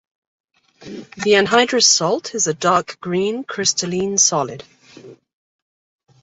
The 0.79 1.33
anhydrous 1.39 1.83
salt 1.83 2.33
is 2.33 2.47
a 2.47 2.55
dark 2.55 2.97
green 3.01 3.43
crystalline 3.43 4.17
solid. 4.17 4.63